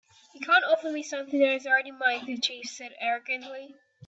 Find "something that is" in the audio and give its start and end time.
1.03-1.67